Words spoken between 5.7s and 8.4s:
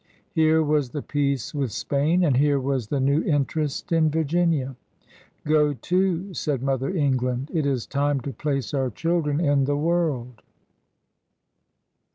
to!'' said Mother England. ''It is time to